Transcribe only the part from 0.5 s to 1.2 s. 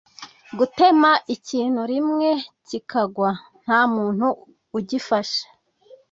gutema